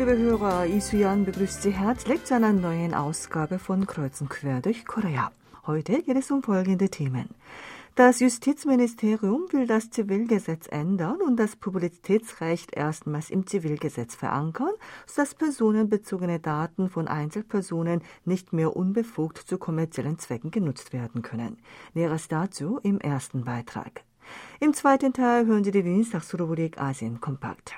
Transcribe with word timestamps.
liebe 0.00 0.16
Hörer, 0.16 0.64
Isuyan 0.64 1.26
begrüßt 1.26 1.60
Sie 1.60 1.72
herzlich 1.72 2.24
zu 2.24 2.34
einer 2.34 2.54
neuen 2.54 2.94
Ausgabe 2.94 3.58
von 3.58 3.86
Kreuz 3.86 4.22
und 4.22 4.30
Quer 4.30 4.62
durch 4.62 4.86
Korea. 4.86 5.30
Heute 5.66 6.00
geht 6.00 6.16
es 6.16 6.30
um 6.30 6.42
folgende 6.42 6.88
Themen. 6.88 7.28
Das 7.96 8.20
Justizministerium 8.20 9.42
will 9.50 9.66
das 9.66 9.90
Zivilgesetz 9.90 10.68
ändern 10.70 11.20
und 11.20 11.36
das 11.36 11.54
Publizitätsrecht 11.54 12.74
erstmals 12.74 13.28
im 13.28 13.46
Zivilgesetz 13.46 14.14
verankern, 14.14 14.72
sodass 15.06 15.34
personenbezogene 15.34 16.40
Daten 16.40 16.88
von 16.88 17.06
Einzelpersonen 17.06 18.00
nicht 18.24 18.54
mehr 18.54 18.74
unbefugt 18.74 19.36
zu 19.36 19.58
kommerziellen 19.58 20.18
Zwecken 20.18 20.50
genutzt 20.50 20.94
werden 20.94 21.20
können. 21.20 21.58
Näheres 21.92 22.26
dazu 22.28 22.80
im 22.82 23.00
ersten 23.00 23.44
Beitrag. 23.44 24.02
Im 24.60 24.72
zweiten 24.72 25.12
Teil 25.12 25.44
hören 25.44 25.62
Sie 25.64 25.72
die 25.72 25.82
Dienstagsrubrik 25.82 26.80
Asien 26.80 27.20
kompakt. 27.20 27.74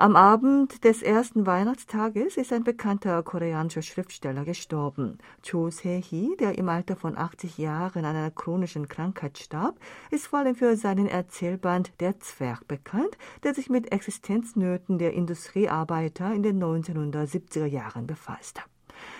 Am 0.00 0.16
Abend 0.16 0.82
des 0.84 1.02
ersten 1.02 1.44
Weihnachtstages 1.44 2.38
ist 2.38 2.54
ein 2.54 2.64
bekannter 2.64 3.22
koreanischer 3.22 3.82
Schriftsteller 3.82 4.46
gestorben. 4.46 5.18
Cho 5.42 5.68
Se-hee, 5.68 6.36
der 6.36 6.56
im 6.56 6.70
Alter 6.70 6.96
von 6.96 7.18
80 7.18 7.58
Jahren 7.58 8.06
an 8.06 8.16
einer 8.16 8.30
chronischen 8.30 8.88
Krankheit 8.88 9.36
starb, 9.36 9.78
ist 10.10 10.28
vor 10.28 10.38
allem 10.38 10.54
für 10.54 10.74
seinen 10.78 11.06
Erzählband 11.06 11.92
Der 12.00 12.18
Zwerg 12.18 12.66
bekannt, 12.66 13.18
der 13.42 13.52
sich 13.52 13.68
mit 13.68 13.92
Existenznöten 13.92 14.96
der 14.98 15.12
Industriearbeiter 15.12 16.32
in 16.32 16.42
den 16.42 16.64
1970er 16.64 17.66
Jahren 17.66 18.06
befasst. 18.06 18.62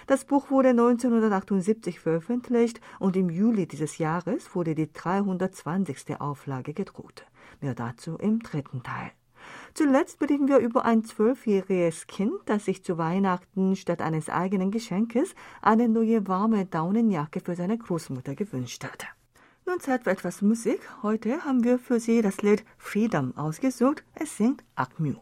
Das 0.07 0.25
Buch 0.25 0.51
wurde 0.51 0.71
1978 0.71 2.01
veröffentlicht 2.01 2.81
und 2.99 3.19
im 3.19 3.29
Juli 3.29 3.67
dieses 3.67 3.99
Jahres 3.99 4.55
wurde 4.55 4.75
die 4.75 4.91
320. 4.91 6.19
Auflage 6.23 6.73
gedruckt. 6.73 7.27
Mehr 7.61 7.75
dazu 7.75 8.17
im 8.17 8.39
dritten 8.39 8.83
Teil. 8.83 9.11
Zuletzt 9.75 10.19
berichten 10.19 10.49
wir 10.49 10.59
über 10.59 10.85
ein 10.85 11.05
zwölfjähriges 11.05 12.07
Kind, 12.07 12.35
das 12.47 12.65
sich 12.65 12.85
zu 12.85 12.99
Weihnachten 12.99 13.77
statt 13.77 14.03
eines 14.03 14.29
eigenen 14.29 14.71
Geschenkes 14.71 15.35
eine 15.63 15.89
neue 15.89 16.27
warme 16.29 16.67
Daunenjacke 16.67 17.41
für 17.41 17.57
seine 17.57 17.79
Großmutter 17.79 18.35
gewünscht 18.35 18.85
hat. 18.85 19.07
Nun 19.67 19.81
Zeit 19.81 20.05
für 20.05 20.11
etwas 20.11 20.43
Musik. 20.43 20.81
Heute 21.03 21.45
haben 21.45 21.65
wir 21.65 21.79
für 21.79 22.01
Sie 22.01 22.23
das 22.23 22.43
Lied 22.43 22.65
Freedom 22.79 23.37
ausgesucht. 23.37 24.05
Es 24.15 24.37
singt 24.37 24.65
Akmu. 24.75 25.15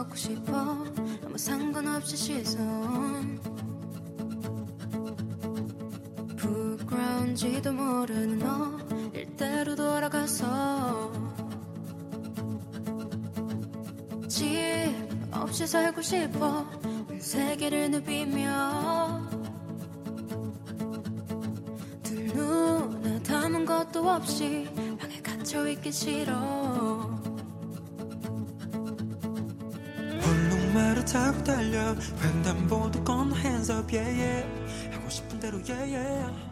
없 0.00 0.50
부끄러운지도 7.20 7.72
모르는 7.72 8.38
너 8.38 8.78
일대로 9.12 9.74
돌아가서 9.74 11.12
집 14.28 14.48
없이 15.30 15.66
살고 15.66 16.00
싶어 16.02 16.66
온 16.84 17.20
세계를 17.20 17.90
누비며 17.90 19.20
두 22.02 22.14
눈에 22.14 23.22
담은 23.22 23.66
것도 23.66 24.08
없이 24.08 24.68
방에 24.98 25.20
갇혀 25.22 25.68
있기 25.68 25.92
싫어. 25.92 26.34
얼룩말을 30.22 31.04
타고 31.04 31.42
달려 31.44 31.94
횡단보도 32.22 33.04
건너 33.04 33.36
hands 33.36 33.70
up 33.72 33.94
yeah 33.96 34.20
yeah. 34.20 34.94
하고 34.94 35.08
싶은 35.08 35.38
대로 35.40 35.58
yeah 35.68 35.96
yeah 35.96 36.50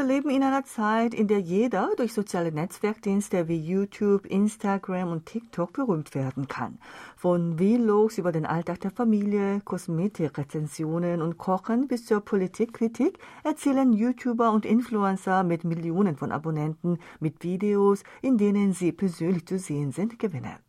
Wir 0.00 0.06
leben 0.06 0.30
in 0.30 0.42
einer 0.42 0.64
Zeit, 0.64 1.12
in 1.12 1.28
der 1.28 1.40
jeder 1.40 1.90
durch 1.98 2.14
soziale 2.14 2.50
Netzwerkdienste 2.50 3.48
wie 3.48 3.58
YouTube, 3.58 4.24
Instagram 4.24 5.12
und 5.12 5.26
TikTok 5.26 5.74
berühmt 5.74 6.14
werden 6.14 6.48
kann. 6.48 6.78
Von 7.16 7.58
Vlogs 7.58 8.16
über 8.16 8.32
den 8.32 8.46
Alltag 8.46 8.80
der 8.80 8.92
Familie, 8.92 9.60
Kosmetikrezensionen 9.62 11.20
und 11.20 11.36
Kochen 11.36 11.86
bis 11.86 12.06
zur 12.06 12.22
Politikkritik 12.22 13.18
erzählen 13.44 13.92
YouTuber 13.92 14.50
und 14.52 14.64
Influencer 14.64 15.44
mit 15.44 15.64
Millionen 15.64 16.16
von 16.16 16.32
Abonnenten 16.32 16.98
mit 17.20 17.44
Videos, 17.44 18.02
in 18.22 18.38
denen 18.38 18.72
sie 18.72 18.92
persönlich 18.92 19.44
zu 19.44 19.58
sehen 19.58 19.92
sind, 19.92 20.18
Gewinne. 20.18 20.60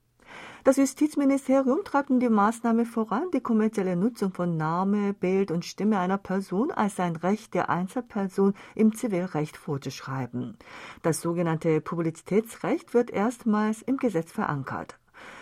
Das 0.64 0.78
Justizministerium 0.78 1.84
treibt 1.84 2.12
die 2.12 2.30
Maßnahme 2.30 2.86
voran, 2.86 3.32
die 3.34 3.42
kommerzielle 3.42 3.96
Nutzung 3.96 4.32
von 4.32 4.58
Name, 4.58 5.12
Bild 5.14 5.50
und 5.50 5.66
Stimme 5.66 5.98
einer 5.98 6.20
Person 6.20 6.70
als 6.70 7.00
ein 7.00 7.16
Recht 7.16 7.56
der 7.56 7.72
Einzelperson 7.72 8.54
im 8.76 8.94
Zivilrecht 8.94 9.58
vorzuschreiben. 9.58 10.58
Das 11.02 11.20
sogenannte 11.20 11.82
Publizitätsrecht 11.82 12.94
wird 12.94 13.10
erstmals 13.10 13.82
im 13.82 13.98
Gesetz 13.98 14.32
verankert. 14.32 15.00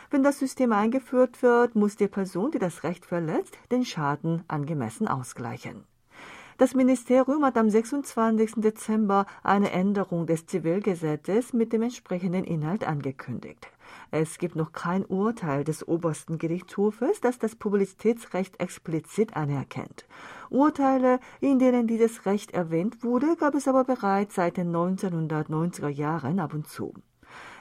Wenn 0.09 0.24
das 0.24 0.40
System 0.40 0.72
eingeführt 0.72 1.44
wird, 1.44 1.75
muss 1.75 1.97
die 1.97 2.07
Person, 2.07 2.51
die 2.51 2.59
das 2.59 2.84
Recht 2.84 3.06
verletzt, 3.06 3.57
den 3.72 3.84
Schaden 3.84 4.44
angemessen 4.47 5.09
ausgleichen. 5.09 5.84
Das 6.57 6.75
Ministerium 6.75 7.44
hat 7.44 7.57
am 7.57 7.69
26. 7.69 8.56
Dezember 8.57 9.25
eine 9.44 9.72
Änderung 9.72 10.28
des 10.28 10.46
Zivilgesetzes 10.46 11.51
mit 11.51 11.74
dem 11.74 11.81
entsprechenden 11.81 12.46
Inhalt 12.46 12.88
angekündigt. 12.88 13.69
Es 14.12 14.38
gibt 14.38 14.56
noch 14.56 14.72
kein 14.72 15.06
Urteil 15.06 15.64
des 15.64 15.88
obersten 15.88 16.38
Gerichtshofes, 16.38 17.22
das 17.22 17.40
das 17.40 17.56
Publizitätsrecht 17.56 18.60
explizit 18.60 19.36
anerkennt. 19.36 20.08
Urteile, 20.50 21.20
in 21.42 21.60
denen 21.60 21.88
dieses 21.88 22.26
Recht 22.26 22.52
erwähnt 22.52 23.04
wurde, 23.04 23.36
gab 23.36 23.56
es 23.56 23.68
aber 23.68 23.84
bereits 23.84 24.36
seit 24.36 24.58
den 24.58 24.72
1990er 24.76 25.90
Jahren 25.90 26.40
ab 26.40 26.54
und 26.54 26.68
zu. 26.68 26.94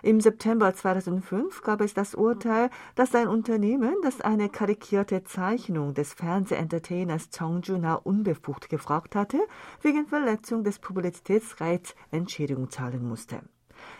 Im 0.03 0.21
September 0.21 0.73
2005 0.73 1.63
gab 1.63 1.81
es 1.81 1.93
das 1.93 2.15
Urteil, 2.15 2.71
dass 2.95 3.15
ein 3.15 3.29
Unternehmen, 3.29 3.95
das 4.03 4.21
eine 4.21 4.49
karikierte 4.49 5.25
Zeichnung 5.25 5.95
des 5.95 6.15
Fernsehentertainers 6.15 7.31
Chong 7.37 7.63
Juna 7.63 7.95
unbefugt 7.95 8.69
gefragt 8.69 9.17
hatte, 9.17 9.41
wegen 9.83 10.07
Verletzung 10.07 10.63
des 10.63 10.79
Publizitätsrechts 10.79 11.95
Entschädigung 12.11 12.71
zahlen 12.71 13.07
musste. 13.07 13.41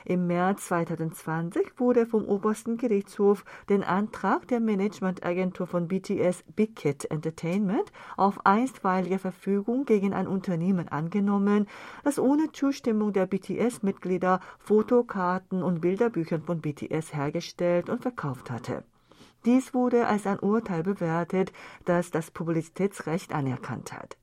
Im 0.05 0.27
März 0.27 0.67
2020 0.67 1.79
wurde 1.79 2.07
vom 2.07 2.25
obersten 2.25 2.77
Gerichtshof 2.77 3.45
den 3.69 3.83
Antrag 3.83 4.49
der 4.49 4.61
Managementagentur 4.61 5.67
von 5.67 5.89
BTS 5.89 6.45
Big 6.55 6.77
Kid 6.77 7.11
Entertainment 7.11 7.93
auf 8.17 8.45
einstweilige 8.47 9.19
Verfügung 9.19 9.85
gegen 9.85 10.13
ein 10.15 10.27
Unternehmen 10.27 10.89
angenommen, 10.89 11.67
das 12.05 12.19
ohne 12.19 12.53
Zustimmung 12.53 13.13
der 13.13 13.27
BTS-Mitglieder 13.27 14.41
Fotokarten 14.59 15.63
und 15.63 15.81
Bilderbücher 15.81 16.41
von 16.41 16.61
BTS 16.61 17.15
hergestellt 17.15 17.89
und 17.89 18.03
verkauft 18.03 18.51
hatte. 18.51 18.85
Dies 19.45 19.73
wurde 19.73 20.07
als 20.07 20.27
ein 20.27 20.41
Urteil 20.41 20.83
bewertet, 20.83 21.53
das 21.85 22.11
das 22.11 22.31
Publizitätsrecht 22.31 23.33
anerkannt 23.33 23.93
hat. 23.93 24.17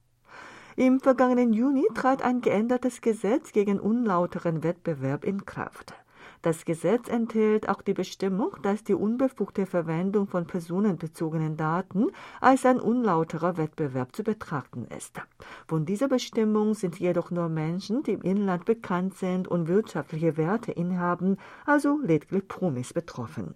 Im 0.78 1.00
vergangenen 1.00 1.54
Juni 1.54 1.88
trat 1.94 2.22
ein 2.22 2.42
geändertes 2.42 3.00
Gesetz 3.00 3.54
gegen 3.54 3.80
unlauteren 3.80 4.62
Wettbewerb 4.62 5.24
in 5.24 5.46
Kraft. 5.46 5.94
Das 6.42 6.66
Gesetz 6.66 7.08
enthält 7.08 7.70
auch 7.70 7.82
die 7.82 7.94
Bestimmung, 7.94 8.58
dass 8.62 8.84
die 8.84 8.94
unbefugte 8.94 9.68
Verwendung 9.68 10.28
von 10.28 10.46
personenbezogenen 10.46 11.56
Daten 11.56 12.08
als 12.42 12.66
ein 12.66 12.82
unlauterer 12.82 13.56
Wettbewerb 13.56 14.14
zu 14.14 14.24
betrachten 14.24 14.86
ist. 14.96 15.22
Von 15.66 15.86
dieser 15.86 16.10
Bestimmung 16.10 16.74
sind 16.74 17.00
jedoch 17.00 17.32
nur 17.32 17.48
Menschen, 17.48 18.04
die 18.04 18.12
im 18.12 18.22
Inland 18.22 18.66
bekannt 18.66 19.16
sind 19.16 19.48
und 19.48 19.70
wirtschaftliche 19.70 20.36
Werte 20.36 20.74
inhaben, 20.74 21.38
also 21.66 22.02
lediglich 22.04 22.50
Promis 22.50 22.92
betroffen. 22.92 23.56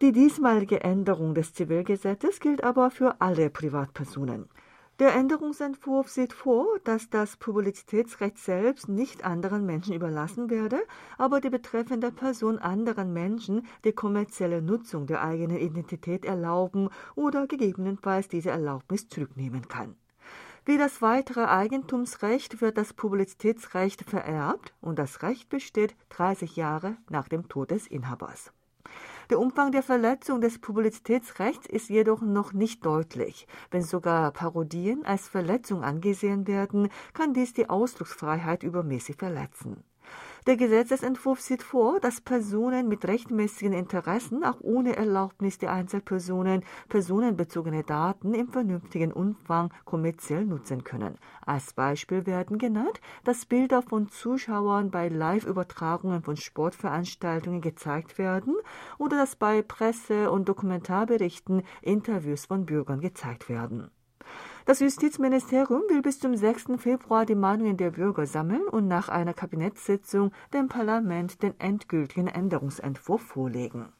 Die 0.00 0.10
diesmalige 0.10 0.82
Änderung 0.82 1.34
des 1.34 1.54
Zivilgesetzes 1.54 2.40
gilt 2.40 2.64
aber 2.64 2.90
für 2.90 3.20
alle 3.20 3.48
Privatpersonen. 3.48 4.48
Der 4.98 5.14
Änderungsentwurf 5.14 6.10
sieht 6.10 6.34
vor, 6.34 6.66
dass 6.84 7.08
das 7.08 7.36
Publizitätsrecht 7.36 8.38
selbst 8.38 8.88
nicht 8.88 9.24
anderen 9.24 9.64
Menschen 9.64 9.94
überlassen 9.94 10.50
werde, 10.50 10.82
aber 11.16 11.40
die 11.40 11.48
betreffende 11.48 12.12
Person 12.12 12.58
anderen 12.58 13.12
Menschen 13.12 13.66
die 13.84 13.92
kommerzielle 13.92 14.60
Nutzung 14.60 15.06
der 15.06 15.24
eigenen 15.24 15.56
Identität 15.56 16.26
erlauben 16.26 16.90
oder 17.14 17.46
gegebenenfalls 17.46 18.28
diese 18.28 18.50
Erlaubnis 18.50 19.08
zurücknehmen 19.08 19.66
kann. 19.66 19.96
Wie 20.64 20.78
das 20.78 21.02
weitere 21.02 21.46
Eigentumsrecht 21.46 22.60
wird 22.60 22.76
das 22.76 22.92
Publizitätsrecht 22.92 24.02
vererbt 24.08 24.74
und 24.80 24.98
das 24.98 25.22
Recht 25.22 25.48
besteht 25.48 25.96
30 26.10 26.54
Jahre 26.54 26.96
nach 27.08 27.28
dem 27.28 27.48
Tod 27.48 27.72
des 27.72 27.88
Inhabers. 27.88 28.52
Der 29.32 29.40
Umfang 29.40 29.72
der 29.72 29.82
Verletzung 29.82 30.42
des 30.42 30.58
Publizitätsrechts 30.58 31.66
ist 31.66 31.88
jedoch 31.88 32.20
noch 32.20 32.52
nicht 32.52 32.84
deutlich. 32.84 33.46
Wenn 33.70 33.80
sogar 33.80 34.30
Parodien 34.30 35.06
als 35.06 35.26
Verletzung 35.26 35.82
angesehen 35.82 36.46
werden, 36.46 36.90
kann 37.14 37.32
dies 37.32 37.54
die 37.54 37.70
Ausdrucksfreiheit 37.70 38.62
übermäßig 38.62 39.16
verletzen. 39.16 39.84
Der 40.44 40.56
Gesetzesentwurf 40.56 41.40
sieht 41.40 41.62
vor, 41.62 42.00
dass 42.00 42.20
Personen 42.20 42.88
mit 42.88 43.06
rechtmäßigen 43.06 43.72
Interessen 43.72 44.42
auch 44.42 44.60
ohne 44.60 44.96
Erlaubnis 44.96 45.58
der 45.58 45.72
Einzelpersonen 45.72 46.64
personenbezogene 46.88 47.84
Daten 47.84 48.34
im 48.34 48.48
vernünftigen 48.48 49.12
Umfang 49.12 49.72
kommerziell 49.84 50.44
nutzen 50.44 50.82
können. 50.82 51.16
Als 51.46 51.74
Beispiel 51.74 52.26
werden 52.26 52.58
genannt, 52.58 53.00
dass 53.22 53.46
Bilder 53.46 53.82
von 53.82 54.08
Zuschauern 54.08 54.90
bei 54.90 55.06
Live-Übertragungen 55.06 56.24
von 56.24 56.36
Sportveranstaltungen 56.36 57.60
gezeigt 57.60 58.18
werden 58.18 58.56
oder 58.98 59.18
dass 59.18 59.36
bei 59.36 59.62
Presse- 59.62 60.28
und 60.28 60.48
Dokumentarberichten 60.48 61.62
Interviews 61.82 62.46
von 62.46 62.66
Bürgern 62.66 63.00
gezeigt 63.00 63.48
werden. 63.48 63.92
Das 64.64 64.78
Justizministerium 64.78 65.82
will 65.88 66.02
bis 66.02 66.20
zum 66.20 66.36
6. 66.36 66.78
Februar 66.78 67.26
die 67.26 67.34
Meinungen 67.34 67.76
der 67.76 67.90
Bürger 67.90 68.26
sammeln 68.26 68.62
und 68.68 68.86
nach 68.86 69.08
einer 69.08 69.34
Kabinettssitzung 69.34 70.30
dem 70.52 70.68
Parlament 70.68 71.42
den 71.42 71.58
endgültigen 71.58 72.28
Änderungsentwurf 72.28 73.22
vorlegen. 73.22 73.92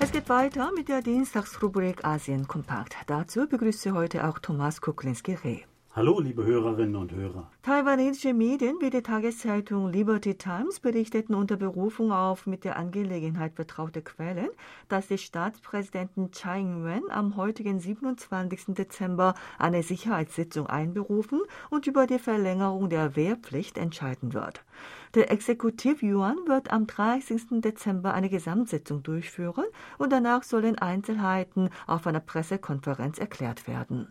Es 0.00 0.10
geht 0.10 0.28
weiter 0.28 0.72
mit 0.76 0.88
der 0.88 1.00
Dienstagsrubrik 1.00 2.04
Asien 2.04 2.48
Kompakt. 2.48 2.96
Dazu 3.06 3.46
begrüße 3.46 3.92
heute 3.92 4.28
auch 4.28 4.40
Thomas 4.40 4.80
Kuklinski-Reh. 4.80 5.62
Hallo, 5.94 6.20
liebe 6.20 6.42
Hörerinnen 6.42 6.96
und 6.96 7.12
Hörer. 7.12 7.50
Taiwanesische 7.60 8.32
Medien 8.32 8.76
wie 8.80 8.88
die 8.88 9.02
Tageszeitung 9.02 9.92
Liberty 9.92 10.36
Times 10.36 10.80
berichteten 10.80 11.34
unter 11.34 11.58
Berufung 11.58 12.12
auf 12.12 12.46
mit 12.46 12.64
der 12.64 12.76
Angelegenheit 12.78 13.52
vertraute 13.56 14.00
Quellen, 14.00 14.48
dass 14.88 15.08
die 15.08 15.18
Staatspräsidentin 15.18 16.32
Tsai 16.32 16.60
Ing-wen 16.60 17.02
am 17.10 17.36
heutigen 17.36 17.78
27. 17.78 18.74
Dezember 18.74 19.34
eine 19.58 19.82
Sicherheitssitzung 19.82 20.66
einberufen 20.66 21.42
und 21.68 21.86
über 21.86 22.06
die 22.06 22.18
Verlängerung 22.18 22.88
der 22.88 23.14
Wehrpflicht 23.14 23.76
entscheiden 23.76 24.32
wird. 24.32 24.64
Der 25.14 25.30
Exekutiv 25.30 26.02
Yuan 26.02 26.38
wird 26.46 26.72
am 26.72 26.86
30. 26.86 27.60
Dezember 27.60 28.14
eine 28.14 28.30
Gesamtsitzung 28.30 29.02
durchführen 29.02 29.66
und 29.98 30.10
danach 30.10 30.42
sollen 30.42 30.78
Einzelheiten 30.78 31.68
auf 31.86 32.06
einer 32.06 32.20
Pressekonferenz 32.20 33.18
erklärt 33.18 33.68
werden. 33.68 34.10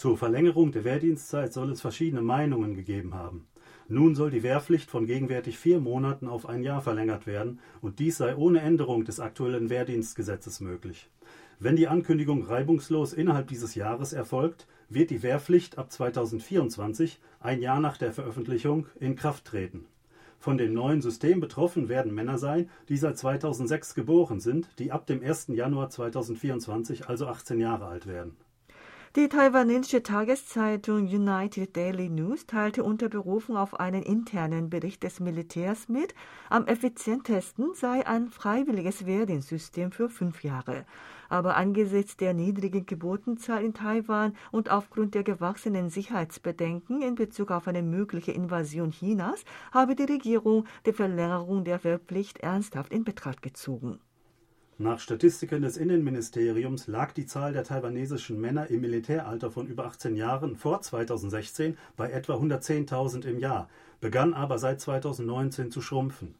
Zur 0.00 0.16
Verlängerung 0.16 0.72
der 0.72 0.84
Wehrdienstzeit 0.84 1.52
soll 1.52 1.70
es 1.70 1.82
verschiedene 1.82 2.22
Meinungen 2.22 2.74
gegeben 2.74 3.12
haben. 3.12 3.46
Nun 3.86 4.14
soll 4.14 4.30
die 4.30 4.42
Wehrpflicht 4.42 4.90
von 4.90 5.04
gegenwärtig 5.04 5.58
vier 5.58 5.78
Monaten 5.78 6.26
auf 6.26 6.48
ein 6.48 6.62
Jahr 6.62 6.80
verlängert 6.80 7.26
werden, 7.26 7.58
und 7.82 7.98
dies 7.98 8.16
sei 8.16 8.34
ohne 8.34 8.62
Änderung 8.62 9.04
des 9.04 9.20
aktuellen 9.20 9.68
Wehrdienstgesetzes 9.68 10.60
möglich. 10.60 11.10
Wenn 11.58 11.76
die 11.76 11.86
Ankündigung 11.86 12.44
reibungslos 12.44 13.12
innerhalb 13.12 13.48
dieses 13.48 13.74
Jahres 13.74 14.14
erfolgt, 14.14 14.66
wird 14.88 15.10
die 15.10 15.22
Wehrpflicht 15.22 15.76
ab 15.76 15.92
2024, 15.92 17.20
ein 17.38 17.60
Jahr 17.60 17.80
nach 17.80 17.98
der 17.98 18.14
Veröffentlichung, 18.14 18.86
in 19.00 19.16
Kraft 19.16 19.44
treten. 19.44 19.84
Von 20.38 20.56
dem 20.56 20.72
neuen 20.72 21.02
System 21.02 21.40
betroffen 21.40 21.90
werden 21.90 22.14
Männer 22.14 22.38
sein, 22.38 22.70
die 22.88 22.96
seit 22.96 23.18
2006 23.18 23.94
geboren 23.94 24.40
sind, 24.40 24.70
die 24.78 24.92
ab 24.92 25.06
dem 25.06 25.22
1. 25.22 25.48
Januar 25.48 25.90
2024 25.90 27.06
also 27.06 27.26
18 27.26 27.60
Jahre 27.60 27.84
alt 27.84 28.06
werden. 28.06 28.38
Die 29.16 29.28
taiwanesische 29.28 30.04
Tageszeitung 30.04 31.08
United 31.08 31.76
Daily 31.76 32.08
News 32.08 32.46
teilte 32.46 32.84
unter 32.84 33.08
Berufung 33.08 33.56
auf 33.56 33.80
einen 33.80 34.04
internen 34.04 34.70
Bericht 34.70 35.02
des 35.02 35.18
Militärs 35.18 35.88
mit, 35.88 36.14
am 36.48 36.68
effizientesten 36.68 37.74
sei 37.74 38.06
ein 38.06 38.28
freiwilliges 38.28 39.06
Wehrdienstsystem 39.06 39.90
für 39.90 40.08
fünf 40.08 40.44
Jahre. 40.44 40.86
Aber 41.28 41.56
angesichts 41.56 42.18
der 42.18 42.34
niedrigen 42.34 42.86
Geburtenzahl 42.86 43.64
in 43.64 43.74
Taiwan 43.74 44.36
und 44.52 44.70
aufgrund 44.70 45.16
der 45.16 45.24
gewachsenen 45.24 45.90
Sicherheitsbedenken 45.90 47.02
in 47.02 47.16
Bezug 47.16 47.50
auf 47.50 47.66
eine 47.66 47.82
mögliche 47.82 48.30
Invasion 48.30 48.92
Chinas 48.92 49.44
habe 49.72 49.96
die 49.96 50.04
Regierung 50.04 50.66
die 50.86 50.92
Verlängerung 50.92 51.64
der 51.64 51.82
Wehrpflicht 51.82 52.38
ernsthaft 52.38 52.92
in 52.92 53.02
Betracht 53.02 53.42
gezogen. 53.42 53.98
Nach 54.82 54.98
Statistiken 54.98 55.60
des 55.60 55.76
Innenministeriums 55.76 56.86
lag 56.86 57.12
die 57.12 57.26
Zahl 57.26 57.52
der 57.52 57.64
taiwanesischen 57.64 58.40
Männer 58.40 58.70
im 58.70 58.80
Militäralter 58.80 59.50
von 59.50 59.66
über 59.66 59.84
18 59.84 60.16
Jahren 60.16 60.56
vor 60.56 60.80
2016 60.80 61.76
bei 61.98 62.10
etwa 62.10 62.36
110.000 62.36 63.26
im 63.26 63.38
Jahr, 63.38 63.68
begann 64.00 64.32
aber 64.32 64.58
seit 64.58 64.80
2019 64.80 65.70
zu 65.70 65.82
schrumpfen. 65.82 66.34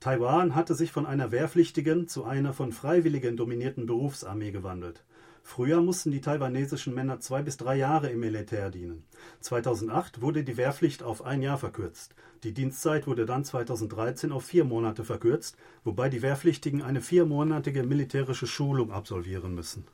Taiwan 0.00 0.54
hatte 0.54 0.74
sich 0.74 0.90
von 0.90 1.04
einer 1.04 1.32
wehrpflichtigen 1.32 2.08
zu 2.08 2.24
einer 2.24 2.54
von 2.54 2.72
Freiwilligen 2.72 3.36
dominierten 3.36 3.84
Berufsarmee 3.84 4.52
gewandelt. 4.52 5.04
Früher 5.42 5.80
mussten 5.80 6.10
die 6.10 6.20
taiwanesischen 6.20 6.94
Männer 6.94 7.20
zwei 7.20 7.42
bis 7.42 7.56
drei 7.56 7.76
Jahre 7.76 8.10
im 8.10 8.20
Militär 8.20 8.70
dienen. 8.70 9.04
2008 9.40 10.22
wurde 10.22 10.44
die 10.44 10.56
Wehrpflicht 10.56 11.02
auf 11.02 11.24
ein 11.24 11.42
Jahr 11.42 11.58
verkürzt. 11.58 12.14
Die 12.44 12.54
Dienstzeit 12.54 13.06
wurde 13.06 13.26
dann 13.26 13.44
2013 13.44 14.32
auf 14.32 14.44
vier 14.44 14.64
Monate 14.64 15.04
verkürzt, 15.04 15.56
wobei 15.84 16.08
die 16.08 16.22
Wehrpflichtigen 16.22 16.82
eine 16.82 17.00
viermonatige 17.00 17.82
militärische 17.82 18.46
Schulung 18.46 18.92
absolvieren 18.92 19.54
müssen. 19.54 19.86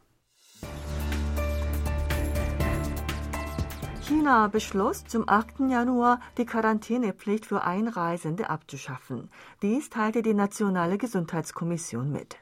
China 4.09 4.49
beschloss, 4.49 5.05
zum 5.05 5.29
8. 5.29 5.69
Januar 5.69 6.21
die 6.39 6.47
Quarantänepflicht 6.47 7.45
für 7.45 7.65
Einreisende 7.65 8.49
abzuschaffen. 8.49 9.29
Dies 9.61 9.91
teilte 9.91 10.23
die 10.23 10.33
Nationale 10.33 10.97
Gesundheitskommission 10.97 12.11
mit. 12.11 12.37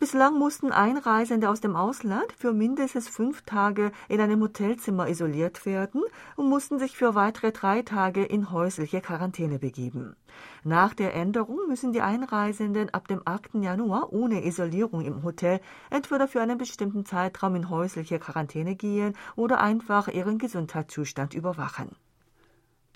Bislang 0.00 0.38
mussten 0.38 0.72
Einreisende 0.72 1.48
aus 1.48 1.60
dem 1.60 1.76
Ausland 1.76 2.32
für 2.36 2.52
mindestens 2.52 3.08
fünf 3.08 3.42
Tage 3.42 3.92
in 4.08 4.20
einem 4.20 4.40
Hotelzimmer 4.40 5.08
isoliert 5.08 5.64
werden 5.66 6.02
und 6.34 6.48
mussten 6.48 6.80
sich 6.80 6.96
für 6.96 7.14
weitere 7.14 7.52
drei 7.52 7.82
Tage 7.82 8.24
in 8.24 8.50
häusliche 8.50 9.00
Quarantäne 9.00 9.60
begeben. 9.60 10.16
Nach 10.64 10.94
der 10.94 11.14
Änderung 11.14 11.60
müssen 11.68 11.92
die 11.92 12.00
Einreisenden 12.00 12.90
ab 12.90 13.06
dem 13.06 13.22
8. 13.24 13.54
Januar 13.62 14.12
ohne 14.12 14.44
Isolierung 14.44 15.02
im 15.02 15.22
Hotel 15.22 15.60
entweder 15.90 16.26
für 16.26 16.40
einen 16.40 16.58
bestimmten 16.58 17.06
Zeitraum 17.06 17.54
in 17.54 17.70
häusliche 17.70 18.18
Quarantäne 18.18 18.74
gehen 18.74 19.14
oder 19.36 19.60
einfach 19.60 20.08
ihren 20.08 20.38
Gesundheitszustand 20.38 21.34
überwachen. 21.34 21.90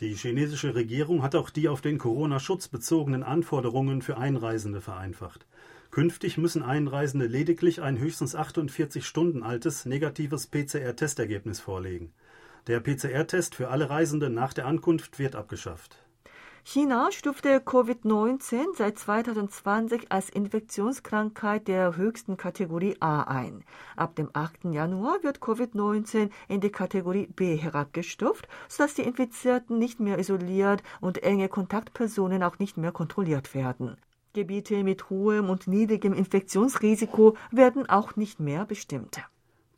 Die 0.01 0.15
chinesische 0.15 0.75
Regierung 0.75 1.23
hat 1.23 1.35
auch 1.35 1.51
die 1.51 1.69
auf 1.69 1.81
den 1.81 1.99
Corona-Schutz 1.99 2.69
bezogenen 2.69 3.23
Anforderungen 3.23 4.03
für 4.03 4.17
Einreisende 4.17 4.81
vereinfacht. 4.81 5.47
Künftig 5.91 6.39
müssen 6.39 6.63
Einreisende 6.63 7.27
lediglich 7.27 7.81
ein 7.81 7.99
höchstens 7.99 8.35
48 8.35 9.07
Stunden 9.07 9.43
altes 9.43 9.87
negatives 9.87 10.47
PCR-Testergebnis 10.47 11.61
vorlegen. 11.61 12.13
Der 12.67 12.81
PCR-Test 12.81 13.55
für 13.55 13.69
alle 13.69 13.89
Reisenden 13.89 14.35
nach 14.35 14.53
der 14.53 14.67
Ankunft 14.67 15.19
wird 15.19 15.35
abgeschafft. 15.35 15.97
China 16.71 17.11
stufte 17.11 17.61
Covid-19 17.61 18.77
seit 18.77 18.99
2020 18.99 20.13
als 20.13 20.29
Infektionskrankheit 20.29 21.67
der 21.67 21.97
höchsten 21.97 22.37
Kategorie 22.37 22.97
A 23.01 23.23
ein. 23.23 23.65
Ab 23.97 24.17
dem 24.17 24.29
8. 24.35 24.75
Januar 24.75 25.23
wird 25.23 25.39
Covid-19 25.39 26.29
in 26.49 26.61
die 26.61 26.69
Kategorie 26.69 27.27
B 27.27 27.57
herabgestuft, 27.57 28.49
sodass 28.69 28.93
die 28.93 29.03
Infizierten 29.03 29.79
nicht 29.79 29.99
mehr 29.99 30.19
isoliert 30.19 30.83
und 31.01 31.23
enge 31.23 31.49
Kontaktpersonen 31.49 32.43
auch 32.43 32.59
nicht 32.59 32.77
mehr 32.77 32.93
kontrolliert 32.93 33.55
werden. 33.55 33.97
Gebiete 34.33 34.85
mit 34.85 35.11
hohem 35.11 35.49
und 35.51 35.67
niedrigem 35.67 36.13
Infektionsrisiko 36.13 37.37
werden 37.51 37.89
auch 37.89 38.17
nicht 38.17 38.41
mehr 38.41 38.67
bestimmt. 38.67 39.21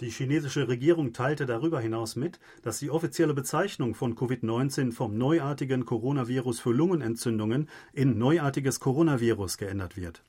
Die 0.01 0.09
chinesische 0.09 0.67
Regierung 0.67 1.13
teilte 1.13 1.45
darüber 1.45 1.79
hinaus 1.79 2.17
mit, 2.17 2.41
dass 2.63 2.79
die 2.79 2.91
offizielle 2.91 3.35
Bezeichnung 3.35 3.95
von 3.95 4.17
Covid-19 4.17 4.93
vom 4.93 5.19
neuartigen 5.19 5.85
Coronavirus 5.85 6.59
für 6.59 6.73
Lungenentzündungen 6.73 7.69
in 7.93 8.17
neuartiges 8.17 8.81
Coronavirus 8.81 9.59
geändert 9.59 9.99
wird. 9.99 10.23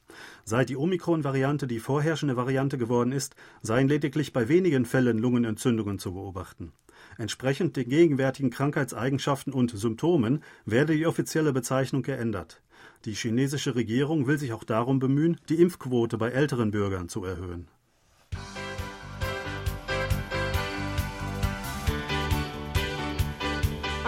Seit 0.43 0.67
die 0.67 0.75
Omikron-Variante 0.75 1.67
die 1.67 1.79
vorherrschende 1.79 2.35
Variante 2.35 2.77
geworden 2.77 3.13
ist, 3.13 3.35
seien 3.61 3.87
lediglich 3.87 4.33
bei 4.33 4.49
wenigen 4.49 4.83
Fällen 4.83 5.17
Lungenentzündungen 5.17 5.99
zu 5.99 6.13
beobachten. 6.13 6.73
Entsprechend 7.17 7.77
den 7.77 7.87
gegenwärtigen 7.87 8.49
Krankheitseigenschaften 8.49 9.53
und 9.53 9.71
Symptomen 9.71 10.43
werde 10.65 10.97
die 10.97 11.07
offizielle 11.07 11.53
Bezeichnung 11.53 12.01
geändert. 12.01 12.61
Die 13.05 13.13
chinesische 13.13 13.75
Regierung 13.75 14.27
will 14.27 14.37
sich 14.37 14.53
auch 14.53 14.63
darum 14.63 14.99
bemühen, 14.99 15.37
die 15.49 15.55
Impfquote 15.55 16.17
bei 16.17 16.29
älteren 16.29 16.71
Bürgern 16.71 17.09
zu 17.09 17.23
erhöhen. 17.23 17.67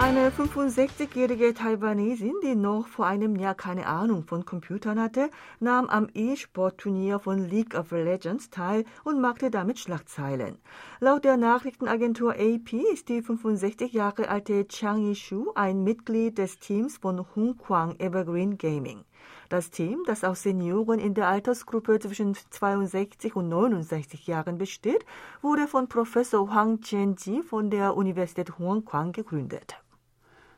Eine 0.04 0.28
65-jährige 0.28 1.54
Taiwanesin, 1.54 2.34
die 2.42 2.54
noch 2.54 2.88
vor 2.88 3.06
einem 3.06 3.36
Jahr 3.36 3.54
keine 3.54 3.86
Ahnung 3.86 4.24
von 4.24 4.44
Computern 4.44 5.00
hatte, 5.00 5.30
nahm 5.60 5.86
am 5.88 6.08
E-Sport-Turnier 6.12 7.20
von 7.20 7.48
League 7.48 7.74
of 7.74 7.90
Legends 7.90 8.50
teil 8.50 8.84
und 9.04 9.22
machte 9.22 9.50
damit 9.50 9.78
Schlagzeilen. 9.78 10.58
Laut 11.00 11.24
der 11.24 11.38
Nachrichtenagentur 11.38 12.34
AP 12.34 12.74
ist 12.92 13.08
die 13.08 13.22
65 13.22 13.94
Jahre 13.94 14.28
alte 14.28 14.68
Chang 14.68 15.06
Yishu 15.06 15.52
ein 15.54 15.84
Mitglied 15.84 16.36
des 16.36 16.58
Teams 16.58 16.98
von 16.98 17.24
Hongkwang 17.34 17.98
Evergreen 17.98 18.58
Gaming. 18.58 19.06
Das 19.48 19.70
Team, 19.70 20.02
das 20.04 20.22
aus 20.22 20.42
Senioren 20.42 20.98
in 20.98 21.14
der 21.14 21.28
Altersgruppe 21.28 21.98
zwischen 21.98 22.34
62 22.34 23.34
und 23.36 23.48
69 23.48 24.26
Jahren 24.26 24.58
besteht, 24.58 25.06
wurde 25.40 25.66
von 25.66 25.88
Professor 25.88 26.52
Huang 26.52 26.80
Qianji 26.82 27.42
von 27.42 27.70
der 27.70 27.96
Universität 27.96 28.58
Huangquang 28.58 29.12
gegründet. 29.12 29.78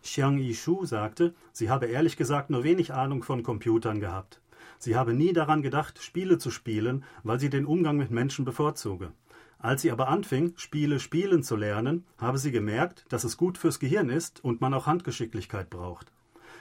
Xiang 0.07 0.39
Yishu 0.39 0.85
sagte, 0.85 1.35
sie 1.53 1.69
habe 1.69 1.87
ehrlich 1.87 2.17
gesagt 2.17 2.49
nur 2.49 2.63
wenig 2.63 2.95
Ahnung 2.95 3.25
von 3.25 3.43
Computern 3.43 3.99
gehabt. 3.99 4.41
Sie 4.79 4.95
habe 4.95 5.13
nie 5.13 5.33
daran 5.33 5.63
gedacht, 5.63 6.01
Spiele 6.01 6.39
zu 6.39 6.51
spielen, 6.51 7.05
weil 7.25 7.41
sie 7.41 7.51
den 7.51 7.67
Umgang 7.67 7.97
mit 7.97 8.13
Menschen 8.13 8.45
bevorzuge. 8.45 9.13
Als 9.59 9.83
sie 9.83 9.91
aber 9.91 10.09
anfing, 10.09 10.53
Spiele 10.57 11.01
spielen 11.01 11.43
zu 11.43 11.57
lernen, 11.57 12.05
habe 12.19 12.39
sie 12.39 12.53
gemerkt, 12.53 13.05
dass 13.09 13.25
es 13.25 13.37
gut 13.37 13.59
fürs 13.59 13.81
Gehirn 13.81 14.09
ist 14.09 14.45
und 14.45 14.61
man 14.61 14.75
auch 14.75 14.87
Handgeschicklichkeit 14.87 15.71
braucht. 15.71 16.13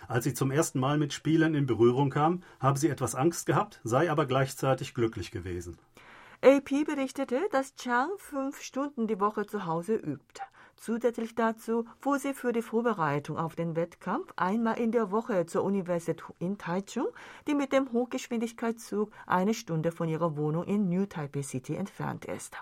Als 0.08 0.24
sie 0.24 0.34
zum 0.34 0.50
ersten 0.50 0.80
Mal 0.80 0.98
mit 0.98 1.14
Spielen 1.14 1.54
in 1.54 1.68
Berührung 1.68 2.10
kam, 2.10 2.42
habe 2.60 2.80
sie 2.80 2.90
etwas 2.90 3.14
Angst 3.14 3.46
gehabt, 3.46 3.80
sei 3.84 4.10
aber 4.10 4.26
gleichzeitig 4.26 4.96
glücklich 4.96 5.30
gewesen. 5.30 5.78
AP 6.42 6.86
berichtete, 6.86 7.42
dass 7.52 7.76
Chang 7.76 8.10
fünf 8.18 8.62
Stunden 8.62 9.08
die 9.08 9.20
Woche 9.20 9.46
zu 9.46 9.66
Hause 9.66 9.96
übt. 9.96 10.42
Zusätzlich 10.78 11.36
dazu 11.36 11.86
fuhr 12.00 12.20
sie 12.20 12.34
für 12.34 12.52
die 12.52 12.62
Vorbereitung 12.62 13.38
auf 13.38 13.56
den 13.56 13.76
Wettkampf 13.76 14.34
einmal 14.36 14.78
in 14.78 14.92
der 14.92 15.12
Woche 15.12 15.46
zur 15.46 15.64
Universität 15.64 16.24
in 16.40 16.58
Taichung, 16.58 17.08
die 17.48 17.56
mit 17.56 17.72
dem 17.72 17.92
Hochgeschwindigkeitszug 17.92 19.12
eine 19.26 19.54
Stunde 19.54 19.92
von 19.92 20.10
ihrer 20.10 20.38
Wohnung 20.38 20.66
in 20.66 20.90
New 20.90 21.06
Taipei 21.06 21.42
City 21.42 21.76
entfernt 21.76 22.26
ist. 22.26 22.58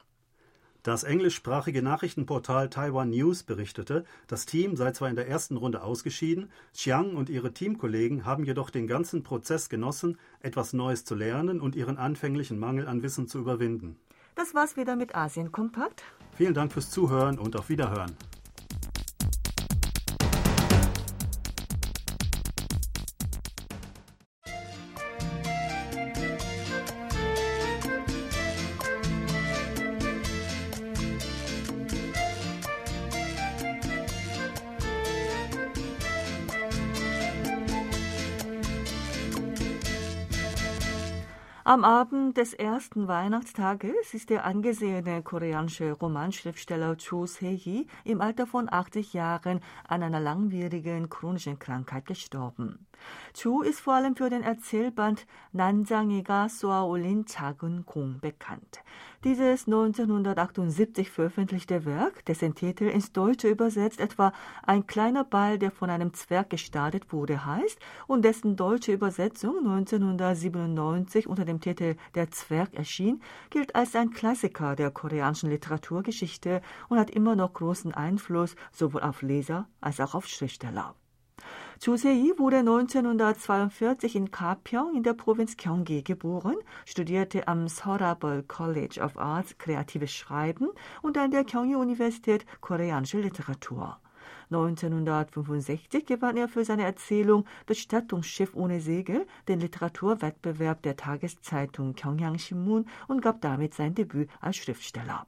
Das 0.83 1.05
englischsprachige 1.05 1.81
Nachrichtenportal 1.81 2.69
Taiwan 2.69 3.09
News 3.09 3.43
berichtete, 3.43 4.03
das 4.27 4.45
Team 4.45 4.75
sei 4.75 4.91
zwar 4.91 5.09
in 5.09 5.15
der 5.15 5.29
ersten 5.29 5.55
Runde 5.55 5.81
ausgeschieden, 5.81 6.51
Chiang 6.73 7.15
und 7.15 7.29
ihre 7.29 7.53
Teamkollegen 7.53 8.25
haben 8.25 8.43
jedoch 8.43 8.69
den 8.69 8.85
ganzen 8.85 9.23
Prozess 9.23 9.69
genossen, 9.69 10.19
etwas 10.41 10.73
Neues 10.73 11.05
zu 11.05 11.15
lernen 11.15 11.61
und 11.61 11.77
ihren 11.77 11.97
anfänglichen 11.97 12.59
Mangel 12.59 12.85
an 12.85 13.01
Wissen 13.01 13.29
zu 13.29 13.39
überwinden. 13.39 13.97
Das 14.35 14.53
war's 14.53 14.77
wieder 14.77 14.95
mit 14.95 15.15
Asien 15.15 15.51
Kompakt. 15.51 16.03
Vielen 16.35 16.53
Dank 16.53 16.71
fürs 16.71 16.89
Zuhören 16.89 17.37
und 17.37 17.55
auf 17.55 17.69
Wiederhören. 17.69 18.15
Am 41.65 41.85
Abend 41.85 42.35
des 42.35 42.53
ersten 42.53 43.07
Weihnachtstages 43.07 44.13
ist 44.13 44.29
der 44.29 44.43
angesehene 44.43 45.23
koreanische 45.23 45.93
Romanschriftsteller 45.93 46.97
Cho 46.97 47.25
Se-hee 47.25 47.87
im 48.03 48.19
Alter 48.19 48.45
von 48.45 48.67
80 48.69 49.13
Jahren 49.13 49.61
an 49.87 50.03
einer 50.03 50.19
langwierigen 50.19 51.09
chronischen 51.09 51.59
Krankheit 51.59 52.05
gestorben. 52.05 52.85
Cho 53.34 53.62
ist 53.62 53.80
vor 53.80 53.94
allem 53.94 54.16
für 54.16 54.30
den 54.30 54.42
Erzählband 54.42 55.26
난장이가 55.52 56.48
쏘아올린 56.48 57.24
작은 57.26 57.84
공 57.84 58.20
bekannt. 58.20 58.82
Dieses 59.24 59.66
1978 59.66 61.10
veröffentlichte 61.10 61.84
Werk, 61.84 62.24
dessen 62.24 62.54
Titel 62.54 62.84
ins 62.84 63.12
Deutsche 63.12 63.48
übersetzt 63.48 64.00
etwa 64.00 64.32
Ein 64.62 64.86
kleiner 64.86 65.24
Ball, 65.24 65.58
der 65.58 65.70
von 65.70 65.90
einem 65.90 66.14
Zwerg 66.14 66.50
gestartet 66.50 67.12
wurde, 67.12 67.44
heißt 67.44 67.78
und 68.06 68.24
dessen 68.24 68.56
deutsche 68.56 68.92
Übersetzung 68.92 69.58
1997 69.58 71.26
unter 71.26 71.44
dem 71.44 71.60
Titel 71.60 71.96
Der 72.14 72.30
Zwerg 72.30 72.74
erschien, 72.74 73.20
gilt 73.50 73.74
als 73.74 73.94
ein 73.94 74.10
Klassiker 74.10 74.76
der 74.76 74.90
koreanischen 74.90 75.50
Literaturgeschichte 75.50 76.62
und 76.88 76.98
hat 76.98 77.10
immer 77.10 77.36
noch 77.36 77.52
großen 77.52 77.92
Einfluss 77.94 78.56
sowohl 78.72 79.02
auf 79.02 79.22
Leser 79.22 79.68
als 79.80 80.00
auch 80.00 80.14
auf 80.14 80.26
Schriftsteller. 80.26 80.94
Josei 81.85 82.31
wurde 82.37 82.59
1942 82.59 84.15
in 84.15 84.31
Kapyeong 84.31 84.95
in 84.95 85.03
der 85.03 85.11
Provinz 85.11 85.57
Gyeonggi 85.57 86.01
geboren, 86.01 86.55
studierte 86.85 87.45
am 87.49 87.67
Sorabol 87.67 88.41
College 88.43 89.01
of 89.01 89.17
Arts 89.17 89.57
kreatives 89.57 90.13
Schreiben 90.13 90.69
und 91.01 91.17
an 91.17 91.31
der 91.31 91.43
Gyeonggi 91.43 91.75
Universität 91.75 92.45
koreanische 92.61 93.19
Literatur. 93.19 93.99
1965 94.49 96.05
gewann 96.05 96.37
er 96.37 96.47
für 96.47 96.63
seine 96.63 96.85
Erzählung 96.85 97.43
Bestattungsschiff 97.65 98.55
ohne 98.55 98.79
Segel 98.79 99.27
den 99.49 99.59
Literaturwettbewerb 99.59 100.83
der 100.83 100.95
Tageszeitung 100.95 101.95
Gyeongyang 101.95 102.39
Shinmun 102.39 102.85
und 103.09 103.21
gab 103.21 103.41
damit 103.41 103.73
sein 103.73 103.93
Debüt 103.93 104.29
als 104.39 104.55
Schriftsteller. 104.55 105.27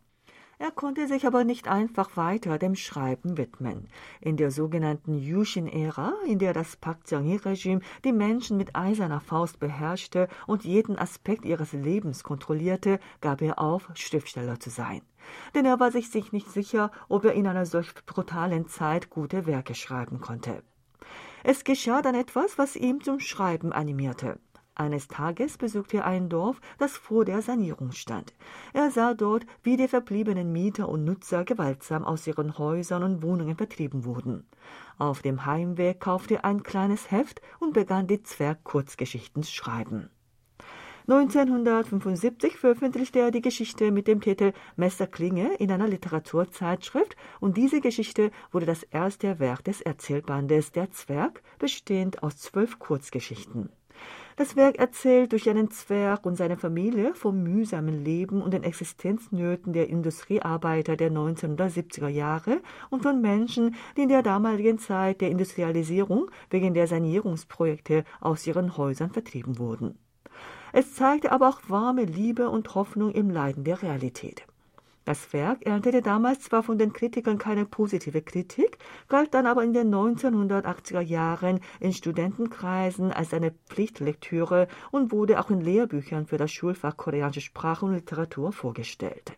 Er 0.57 0.71
konnte 0.71 1.07
sich 1.07 1.27
aber 1.27 1.43
nicht 1.43 1.67
einfach 1.67 2.15
weiter 2.15 2.57
dem 2.57 2.75
Schreiben 2.75 3.37
widmen. 3.37 3.89
In 4.21 4.37
der 4.37 4.51
sogenannten 4.51 5.13
Yushin-Ära, 5.17 6.13
in 6.25 6.39
der 6.39 6.53
das 6.53 6.77
Park 6.77 7.05
Chung-hee-Regime 7.05 7.81
die 8.05 8.13
Menschen 8.13 8.55
mit 8.55 8.73
eiserner 8.73 9.19
Faust 9.19 9.59
beherrschte 9.59 10.29
und 10.47 10.63
jeden 10.63 10.97
Aspekt 10.97 11.43
ihres 11.43 11.73
Lebens 11.73 12.23
kontrollierte, 12.23 12.99
gab 13.19 13.41
er 13.41 13.59
auf, 13.59 13.89
Schriftsteller 13.95 14.59
zu 14.59 14.69
sein. 14.69 15.01
Denn 15.55 15.65
er 15.65 15.79
war 15.79 15.91
sich 15.91 16.31
nicht 16.31 16.49
sicher, 16.49 16.91
ob 17.09 17.25
er 17.25 17.33
in 17.33 17.47
einer 17.47 17.65
solch 17.65 17.93
brutalen 18.05 18.67
Zeit 18.67 19.09
gute 19.09 19.45
Werke 19.45 19.75
schreiben 19.75 20.21
konnte. 20.21 20.63
Es 21.43 21.63
geschah 21.63 22.01
dann 22.01 22.15
etwas, 22.15 22.57
was 22.57 22.75
ihm 22.75 23.03
zum 23.03 23.19
Schreiben 23.19 23.73
animierte. 23.73 24.39
Eines 24.77 25.07
Tages 25.07 25.57
besuchte 25.57 25.97
er 25.97 26.05
ein 26.05 26.27
Dorf, 26.27 26.59
das 26.77 26.97
vor 26.97 27.23
der 27.23 27.41
Sanierung 27.41 27.93
stand. 27.93 28.33
Er 28.73 28.91
sah 28.91 29.13
dort, 29.13 29.45
wie 29.63 29.77
die 29.77 29.87
verbliebenen 29.87 30.51
Mieter 30.51 30.89
und 30.89 31.05
Nutzer 31.05 31.45
gewaltsam 31.45 32.03
aus 32.03 32.27
ihren 32.27 32.57
Häusern 32.57 33.03
und 33.03 33.23
Wohnungen 33.23 33.55
vertrieben 33.55 34.03
wurden. 34.03 34.45
Auf 34.97 35.21
dem 35.21 35.45
Heimweg 35.45 36.01
kaufte 36.01 36.35
er 36.35 36.45
ein 36.45 36.61
kleines 36.63 37.09
Heft 37.09 37.41
und 37.59 37.71
begann 37.71 38.07
die 38.07 38.21
Zwerg-Kurzgeschichten 38.21 39.43
zu 39.43 39.53
schreiben. 39.53 40.09
1975 41.07 42.57
veröffentlichte 42.57 43.19
er 43.19 43.31
die 43.31 43.41
Geschichte 43.41 43.91
mit 43.91 44.07
dem 44.07 44.19
Titel 44.19 44.51
Messerklinge 44.75 45.53
in 45.55 45.71
einer 45.71 45.87
Literaturzeitschrift 45.87 47.15
und 47.39 47.55
diese 47.55 47.79
Geschichte 47.79 48.31
wurde 48.51 48.65
das 48.65 48.83
erste 48.83 49.39
Werk 49.39 49.63
des 49.63 49.81
Erzählbandes 49.81 50.71
Der 50.71 50.91
Zwerg, 50.91 51.43
bestehend 51.59 52.23
aus 52.23 52.37
zwölf 52.37 52.79
Kurzgeschichten. 52.79 53.69
Das 54.37 54.57
Werk 54.57 54.79
erzählt 54.79 55.31
durch 55.31 55.49
einen 55.49 55.71
Zwerg 55.71 56.25
und 56.25 56.35
seine 56.35 56.57
Familie 56.57 57.15
vom 57.15 57.41
mühsamen 57.41 58.03
Leben 58.03 58.41
und 58.41 58.53
den 58.53 58.63
Existenznöten 58.63 59.71
der 59.71 59.87
Industriearbeiter 59.87 60.97
der 60.97 61.09
1970er 61.09 62.09
Jahre 62.09 62.61
und 62.89 63.03
von 63.03 63.21
Menschen, 63.21 63.75
die 63.95 64.01
in 64.01 64.09
der 64.09 64.23
damaligen 64.23 64.77
Zeit 64.77 65.21
der 65.21 65.29
Industrialisierung 65.29 66.29
wegen 66.49 66.73
der 66.73 66.87
Sanierungsprojekte 66.87 68.03
aus 68.19 68.45
ihren 68.45 68.75
Häusern 68.75 69.09
vertrieben 69.09 69.57
wurden. 69.57 69.97
Es 70.73 70.93
zeigte 70.95 71.31
aber 71.31 71.47
auch 71.47 71.61
warme 71.69 72.03
Liebe 72.03 72.49
und 72.49 72.75
Hoffnung 72.75 73.11
im 73.11 73.29
Leiden 73.29 73.63
der 73.63 73.81
Realität. 73.81 74.45
Das 75.05 75.33
Werk 75.33 75.67
erntete 75.67 76.01
damals 76.01 76.39
zwar 76.41 76.63
von 76.63 76.79
den 76.79 76.91
Kritikern 76.91 77.37
keine 77.37 77.65
positive 77.65 78.23
Kritik, 78.23 78.79
galt 79.07 79.35
dann 79.35 79.45
aber 79.45 79.63
in 79.63 79.71
den 79.71 79.93
1980er 79.93 80.99
Jahren 80.99 81.59
in 81.79 81.93
Studentenkreisen 81.93 83.11
als 83.11 83.31
eine 83.31 83.51
Pflichtlektüre 83.51 84.67
und 84.89 85.11
wurde 85.11 85.39
auch 85.39 85.51
in 85.51 85.61
Lehrbüchern 85.61 86.25
für 86.25 86.37
das 86.37 86.51
Schulfach 86.51 86.97
Koreanische 86.97 87.41
Sprache 87.41 87.85
und 87.85 87.93
Literatur 87.93 88.51
vorgestellt. 88.51 89.37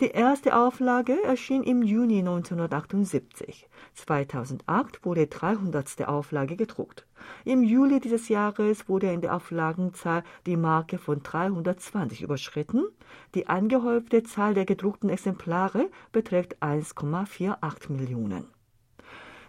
Die 0.00 0.10
erste 0.10 0.54
Auflage 0.54 1.22
erschien 1.24 1.62
im 1.62 1.82
Juni 1.82 2.18
1978. 2.18 3.66
2008 3.94 5.06
wurde 5.06 5.22
die 5.22 5.30
300. 5.30 6.06
Auflage 6.06 6.56
gedruckt. 6.56 7.06
Im 7.46 7.62
Juli 7.62 7.98
dieses 7.98 8.28
Jahres 8.28 8.90
wurde 8.90 9.10
in 9.10 9.22
der 9.22 9.34
Auflagenzahl 9.34 10.22
die 10.44 10.58
Marke 10.58 10.98
von 10.98 11.22
320 11.22 12.20
überschritten. 12.20 12.84
Die 13.34 13.46
angehäufte 13.46 14.22
Zahl 14.22 14.52
der 14.52 14.66
gedruckten 14.66 15.08
Exemplare 15.08 15.88
beträgt 16.12 16.62
1,48 16.62 17.90
Millionen. 17.90 18.55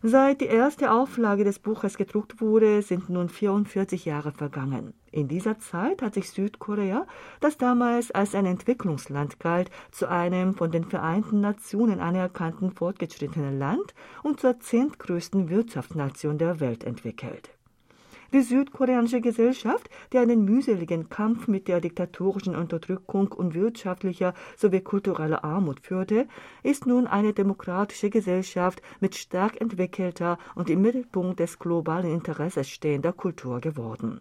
Seit 0.04 0.42
die 0.42 0.46
erste 0.46 0.92
Auflage 0.92 1.44
des 1.44 1.58
Buches 1.58 1.98
gedruckt 1.98 2.39
wurde, 2.39 2.84
sind 2.84 3.10
nun 3.10 3.30
44 3.30 4.06
Jahre 4.06 4.32
vergangen. 4.32 4.94
In 5.12 5.27
dieser 5.27 5.58
Zeit 5.58 6.04
hat 6.04 6.13
sich 6.13 6.30
Südkorea, 6.30 7.08
das 7.39 7.58
damals 7.58 8.12
als 8.12 8.36
ein 8.36 8.46
Entwicklungsland 8.46 9.39
galt, 9.39 9.72
zu 9.89 10.08
einem 10.08 10.54
von 10.54 10.70
den 10.70 10.86
Vereinten 10.86 11.42
Nationen 11.42 12.00
anerkannten 12.00 12.72
fortgeschrittenen 12.72 13.58
Land 13.58 13.96
und 14.22 14.39
zur 14.39 14.60
zehntgrößten 14.60 15.50
Wirtschaftsnation 15.50 16.38
der 16.38 16.60
Welt 16.60 16.84
entwickelt. 16.84 17.56
Die 18.34 18.41
südkoreanische 18.41 19.22
Gesellschaft, 19.22 19.89
die 20.12 20.17
einen 20.17 20.43
mühseligen 20.43 21.07
Kampf 21.07 21.48
mit 21.48 21.69
der 21.69 21.79
diktatorischen 21.79 22.57
Unterdrückung 22.57 23.31
und 23.31 23.53
wirtschaftlicher 23.53 24.34
sowie 24.57 24.81
kultureller 24.81 25.46
Armut 25.46 25.79
führte, 25.79 26.27
ist 26.62 26.86
nun 26.86 27.07
eine 27.07 27.34
demokratische 27.34 28.10
Gesellschaft 28.10 28.81
mit 29.00 29.15
stark 29.15 29.62
entwickelter 29.62 30.38
und 30.55 30.69
im 30.69 30.81
Mittelpunkt 30.81 31.39
des 31.39 31.57
globalen 31.57 32.12
Interesses 32.12 32.67
stehender 32.67 33.13
Kultur 33.13 33.62
geworden. 33.62 34.19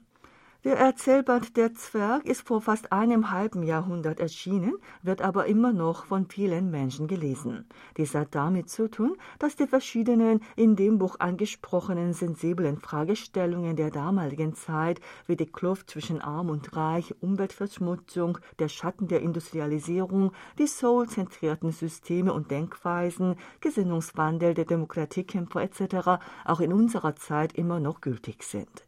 Der 0.66 0.78
Erzählband 0.78 1.56
Der 1.56 1.74
Zwerg 1.74 2.26
ist 2.26 2.40
vor 2.40 2.60
fast 2.60 2.90
einem 2.90 3.30
halben 3.30 3.62
Jahrhundert 3.62 4.18
erschienen, 4.18 4.74
wird 5.00 5.22
aber 5.22 5.46
immer 5.46 5.72
noch 5.72 6.06
von 6.06 6.26
vielen 6.26 6.72
Menschen 6.72 7.06
gelesen. 7.06 7.68
Dies 7.96 8.16
hat 8.16 8.34
damit 8.34 8.68
zu 8.68 8.90
tun, 8.90 9.16
dass 9.38 9.54
die 9.54 9.68
verschiedenen 9.68 10.40
in 10.56 10.74
dem 10.74 10.98
Buch 10.98 11.20
angesprochenen 11.20 12.14
sensiblen 12.14 12.78
Fragestellungen 12.78 13.76
der 13.76 13.92
damaligen 13.92 14.56
Zeit, 14.56 15.00
wie 15.28 15.36
die 15.36 15.46
Kluft 15.46 15.88
zwischen 15.88 16.20
Arm 16.20 16.50
und 16.50 16.74
Reich, 16.74 17.14
Umweltverschmutzung, 17.20 18.38
der 18.58 18.68
Schatten 18.68 19.06
der 19.06 19.22
Industrialisierung, 19.22 20.32
die 20.58 20.66
soul-zentrierten 20.66 21.70
Systeme 21.70 22.32
und 22.32 22.50
Denkweisen, 22.50 23.36
Gesinnungswandel 23.60 24.54
der 24.54 24.64
Demokratiekämpfer 24.64 25.62
etc. 25.62 26.20
auch 26.44 26.58
in 26.58 26.72
unserer 26.72 27.14
Zeit 27.14 27.52
immer 27.52 27.78
noch 27.78 28.00
gültig 28.00 28.42
sind. 28.42 28.85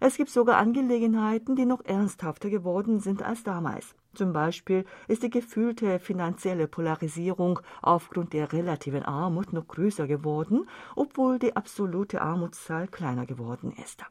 Es 0.00 0.16
gibt 0.16 0.30
sogar 0.30 0.58
Angelegenheiten, 0.58 1.56
die 1.56 1.66
noch 1.66 1.84
ernsthafter 1.84 2.50
geworden 2.50 3.00
sind 3.00 3.22
als 3.22 3.42
damals. 3.42 3.94
Zum 4.14 4.32
Beispiel 4.32 4.84
ist 5.08 5.22
die 5.22 5.30
gefühlte 5.30 5.98
finanzielle 5.98 6.68
Polarisierung 6.68 7.60
aufgrund 7.82 8.32
der 8.32 8.52
relativen 8.52 9.02
Armut 9.02 9.52
noch 9.52 9.68
größer 9.68 10.06
geworden, 10.06 10.68
obwohl 10.94 11.38
die 11.38 11.54
absolute 11.54 12.22
Armutszahl 12.22 12.88
kleiner 12.88 13.26
geworden 13.26 13.72
ist. 13.82 14.04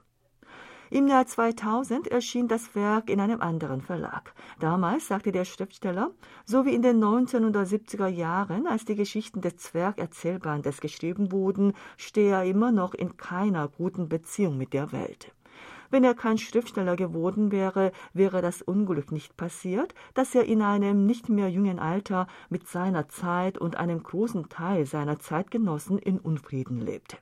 Im 0.91 1.07
Jahr 1.07 1.25
2000 1.25 2.07
erschien 2.07 2.47
das 2.47 2.75
Werk 2.75 3.09
in 3.09 3.19
einem 3.19 3.41
anderen 3.41 3.81
Verlag. 3.81 4.33
Damals 4.59 5.07
sagte 5.07 5.31
der 5.31 5.43
Schriftsteller, 5.43 6.11
so 6.45 6.65
wie 6.65 6.75
in 6.75 6.83
den 6.83 7.03
1970er 7.03 8.07
Jahren, 8.07 8.67
als 8.67 8.85
die 8.85 8.95
Geschichten 8.95 9.41
des 9.41 9.57
Zwergerzählbandes 9.57 10.81
geschrieben 10.81 11.31
wurden, 11.31 11.73
stehe 11.97 12.33
er 12.33 12.45
immer 12.45 12.71
noch 12.71 12.93
in 12.93 13.17
keiner 13.17 13.67
guten 13.67 14.07
Beziehung 14.07 14.57
mit 14.57 14.73
der 14.73 14.91
Welt. 14.91 15.33
Wenn 15.89 16.03
er 16.03 16.13
kein 16.13 16.37
Schriftsteller 16.37 16.95
geworden 16.95 17.51
wäre, 17.51 17.91
wäre 18.13 18.41
das 18.41 18.61
Unglück 18.61 19.11
nicht 19.11 19.37
passiert, 19.37 19.93
dass 20.13 20.35
er 20.35 20.45
in 20.45 20.61
einem 20.61 21.05
nicht 21.05 21.29
mehr 21.29 21.49
jungen 21.49 21.79
Alter 21.79 22.27
mit 22.49 22.67
seiner 22.67 23.07
Zeit 23.07 23.57
und 23.57 23.77
einem 23.77 24.01
großen 24.01 24.49
Teil 24.49 24.85
seiner 24.85 25.19
Zeitgenossen 25.19 25.97
in 25.99 26.19
Unfrieden 26.19 26.79
lebte. 26.79 27.17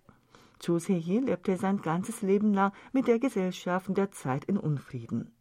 Chu 0.60 0.80
Se-hee 0.80 1.20
lebte 1.20 1.58
sein 1.58 1.82
ganzes 1.82 2.22
Leben 2.22 2.54
lang 2.54 2.72
mit 2.94 3.08
der 3.08 3.20
Gesellschaft 3.20 3.96
der 3.98 4.12
Zeit 4.12 4.46
in 4.46 4.58
Unfrieden. 4.58 5.32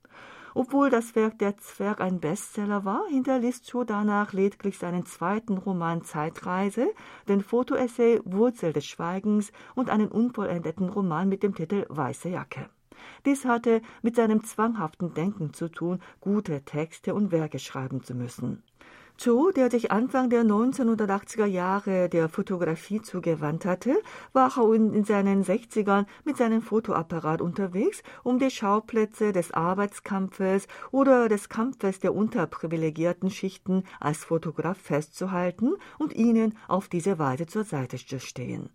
Obwohl 0.55 0.91
das 0.91 1.15
Werk 1.15 1.39
Der 1.39 1.57
Zwerg 1.57 2.01
ein 2.01 2.21
Bestseller 2.21 2.85
war, 2.85 3.07
hinterließ 3.09 3.63
Cho 3.63 3.85
danach 3.85 4.33
lediglich 4.33 4.79
seinen 4.79 5.07
zweiten 5.07 5.57
Roman 5.57 6.03
Zeitreise, 6.03 6.93
den 7.29 7.41
Fotoessay 7.41 8.21
Wurzel 8.25 8.73
des 8.73 8.85
Schweigens 8.85 9.53
und 9.75 9.89
einen 9.89 10.09
unvollendeten 10.09 10.91
Roman 10.91 11.29
mit 11.29 11.43
dem 11.43 11.55
Titel 11.55 11.87
Weiße 11.89 12.29
Jacke. 12.29 12.69
Dies 13.25 13.45
hatte 13.45 13.83
mit 14.03 14.17
seinem 14.17 14.45
zwanghaften 14.45 15.15
Denken 15.15 15.53
zu 15.53 15.69
tun, 15.69 16.01
gute 16.21 16.63
Texte 16.65 17.15
und 17.15 17.33
Werke 17.33 17.59
schreiben 17.59 18.03
zu 18.03 18.15
müssen. 18.15 18.63
Cho, 19.23 19.51
der 19.53 19.71
sich 19.71 19.93
Anfang 19.93 20.31
der 20.31 20.43
1980er 20.43 21.45
Jahre 21.45 22.09
der 22.09 22.29
Fotografie 22.29 23.03
zugewandt 23.03 23.65
hatte, 23.67 23.95
war 24.33 24.59
auch 24.59 24.73
in 24.73 25.05
seinen 25.05 25.45
60ern 25.45 26.07
mit 26.25 26.39
seinem 26.39 26.63
Fotoapparat 26.63 27.41
unterwegs, 27.41 28.03
um 28.25 28.39
die 28.39 28.51
Schauplätze 28.51 29.33
des 29.33 29.53
Arbeitskampfes 29.53 30.67
oder 30.91 31.29
des 31.29 31.49
Kampfes 31.49 32.01
der 32.01 32.15
unterprivilegierten 32.15 33.31
Schichten 33.31 33.85
als 34.01 34.25
Fotograf 34.25 34.79
festzuhalten 34.79 35.75
und 35.99 36.15
ihnen 36.15 36.59
auf 36.67 36.89
diese 36.89 37.19
Weise 37.19 37.47
zur 37.47 37.65
Seite 37.65 37.99
zu 37.99 38.19
stehen. 38.19 38.71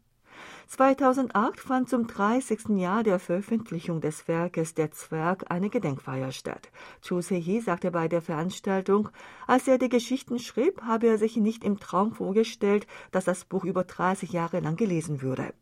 2008 0.68 1.62
fand 1.62 1.88
zum 1.88 2.08
30. 2.08 2.78
Jahr 2.78 3.02
der 3.02 3.20
Veröffentlichung 3.20 4.02
des 4.02 4.28
Werkes 4.28 4.74
Der 4.74 4.92
Zwerg 4.92 5.46
eine 5.50 5.70
Gedenkfeier 5.70 6.34
statt. 6.34 6.72
Cho 7.02 7.22
Se-hee 7.22 7.62
sagte 7.62 7.90
bei 7.92 8.10
der 8.10 8.22
Veranstaltung, 8.22 9.08
als 9.48 9.70
er 9.70 9.78
die 9.78 9.88
Geschichten 9.88 10.40
schrieb, 10.40 10.82
habe 10.82 11.08
er 11.08 11.18
sich 11.18 11.38
nicht 11.38 11.64
im 11.64 11.80
Traum 11.80 12.12
vorgestellt, 12.12 12.86
dass 13.12 13.24
das 13.24 13.46
Buch 13.46 13.64
über 13.64 13.86
30 13.86 14.34
Jahre 14.34 14.60
lang 14.60 14.76
gelesen 14.76 15.22
würde. 15.22 15.54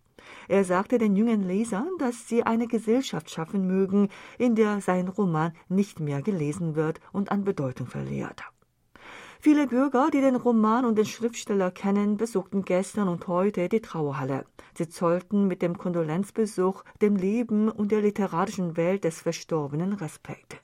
Er 0.48 0.64
sagte 0.64 0.98
den 0.98 1.16
jungen 1.16 1.44
Lesern, 1.44 1.90
dass 2.00 2.28
sie 2.28 2.42
eine 2.42 2.66
Gesellschaft 2.66 3.30
schaffen 3.30 3.68
mögen, 3.68 4.10
in 4.40 4.56
der 4.56 4.82
sein 4.82 5.08
Roman 5.08 5.54
nicht 5.70 6.00
mehr 6.00 6.24
gelesen 6.24 6.76
wird 6.76 7.00
und 7.12 7.32
an 7.32 7.44
Bedeutung 7.44 7.86
verliert. 7.86 8.44
Viele 9.46 9.68
Bürger, 9.68 10.10
die 10.12 10.22
den 10.22 10.38
Roman 10.38 10.86
und 10.86 10.98
den 10.98 11.06
Schriftsteller 11.06 11.70
kennen, 11.70 12.18
besuchten 12.18 12.66
gestern 12.66 13.08
und 13.08 13.28
heute 13.28 13.70
die 13.70 13.80
Trauerhalle. 13.80 14.44
Sie 14.76 14.90
zollten 14.90 15.46
mit 15.46 15.62
dem 15.62 15.78
Kondolenzbesuch 15.78 16.84
dem 17.00 17.16
Leben 17.16 17.70
und 17.70 17.92
der 17.92 18.02
literarischen 18.02 18.76
Welt 18.76 19.04
des 19.04 19.22
Verstorbenen 19.22 19.94
Respekt. 19.94 20.64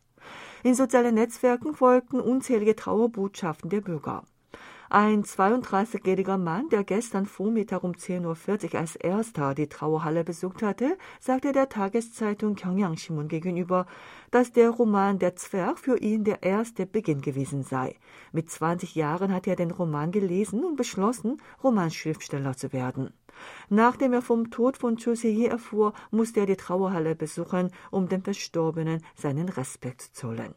In 0.63 0.73
sozialen 0.73 1.13
Netzwerken 1.13 1.75
folgten 1.75 2.19
unzählige 2.19 2.75
Trauerbotschaften 2.75 3.69
der 3.69 3.81
Bürger. 3.81 4.23
Ein 4.93 5.23
32-jähriger 5.23 6.37
Mann, 6.37 6.67
der 6.67 6.83
gestern 6.83 7.25
Vormittag 7.25 7.85
um 7.85 7.93
10.40 7.93 8.73
Uhr 8.73 8.79
als 8.81 8.97
erster 8.97 9.55
die 9.55 9.69
Trauerhalle 9.69 10.25
besucht 10.25 10.61
hatte, 10.61 10.97
sagte 11.21 11.53
der 11.53 11.69
Tageszeitung 11.69 12.55
Pyongyang 12.55 12.97
Shimun 12.97 13.29
gegenüber, 13.29 13.85
dass 14.31 14.51
der 14.51 14.69
Roman 14.69 15.17
Der 15.17 15.37
Zwerg 15.37 15.79
für 15.79 15.97
ihn 15.97 16.25
der 16.25 16.43
erste 16.43 16.85
Beginn 16.85 17.21
gewesen 17.21 17.63
sei. 17.63 17.95
Mit 18.33 18.49
20 18.49 18.95
Jahren 18.95 19.33
hat 19.33 19.47
er 19.47 19.55
den 19.55 19.71
Roman 19.71 20.11
gelesen 20.11 20.65
und 20.65 20.75
beschlossen, 20.75 21.41
Romanschriftsteller 21.63 22.57
zu 22.57 22.73
werden. 22.73 23.13
Nachdem 23.69 24.11
er 24.11 24.21
vom 24.21 24.51
Tod 24.51 24.75
von 24.75 24.97
Cho 24.97 25.15
Se-hee 25.15 25.47
erfuhr, 25.47 25.93
musste 26.11 26.41
er 26.41 26.47
die 26.47 26.57
Trauerhalle 26.57 27.15
besuchen, 27.15 27.71
um 27.91 28.09
dem 28.09 28.23
Verstorbenen 28.25 29.05
seinen 29.15 29.47
Respekt 29.47 30.01
zu 30.01 30.11
zollen. 30.11 30.53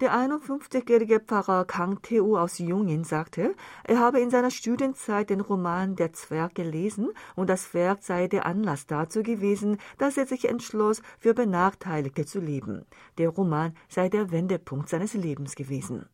Der 0.00 0.14
51-jährige 0.14 1.18
Pfarrer 1.18 1.64
Kang 1.64 2.00
Tae-u 2.02 2.38
aus 2.38 2.58
Jungin 2.58 3.02
sagte, 3.02 3.56
er 3.82 3.98
habe 3.98 4.20
in 4.20 4.30
seiner 4.30 4.52
Studienzeit 4.52 5.28
den 5.28 5.40
Roman 5.40 5.96
Der 5.96 6.12
Zwerg 6.12 6.54
gelesen 6.54 7.08
und 7.34 7.50
das 7.50 7.74
Werk 7.74 8.04
sei 8.04 8.28
der 8.28 8.46
Anlass 8.46 8.86
dazu 8.86 9.24
gewesen, 9.24 9.76
dass 9.98 10.16
er 10.16 10.26
sich 10.26 10.48
entschloss, 10.48 11.02
für 11.18 11.34
Benachteiligte 11.34 12.26
zu 12.26 12.38
leben. 12.38 12.86
Der 13.18 13.30
Roman 13.30 13.74
sei 13.88 14.08
der 14.08 14.30
Wendepunkt 14.30 14.88
seines 14.88 15.14
Lebens 15.14 15.56
gewesen. 15.56 16.06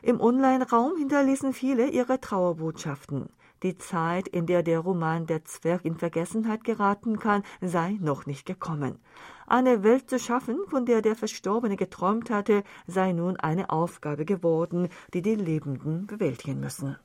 Im 0.00 0.18
Online-Raum 0.18 0.96
hinterließen 0.96 1.52
viele 1.52 1.90
ihre 1.90 2.18
Trauerbotschaften. 2.18 3.28
Die 3.62 3.78
Zeit, 3.78 4.26
in 4.26 4.46
der 4.46 4.64
der 4.64 4.80
Roman 4.80 5.26
Der 5.26 5.44
Zwerg 5.44 5.84
in 5.84 5.96
Vergessenheit 5.96 6.64
geraten 6.64 7.20
kann, 7.20 7.44
sei 7.60 7.98
noch 8.00 8.26
nicht 8.26 8.44
gekommen. 8.44 8.98
Eine 9.52 9.82
Welt 9.82 10.08
zu 10.08 10.18
schaffen, 10.18 10.60
von 10.66 10.86
der 10.86 11.02
der 11.02 11.14
Verstorbene 11.14 11.76
geträumt 11.76 12.30
hatte, 12.30 12.64
sei 12.86 13.12
nun 13.12 13.36
eine 13.36 13.68
Aufgabe 13.68 14.24
geworden, 14.24 14.88
die 15.12 15.20
die 15.20 15.34
Lebenden 15.34 16.06
bewältigen 16.06 16.58
müssen. 16.58 16.96